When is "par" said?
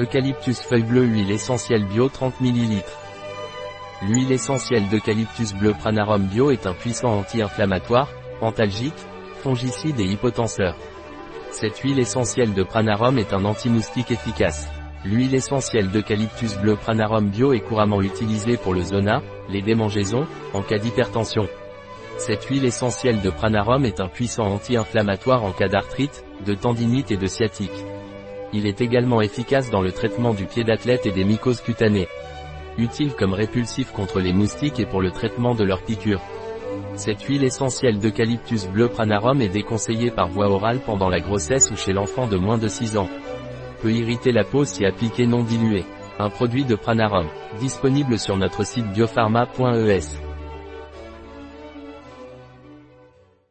40.10-40.28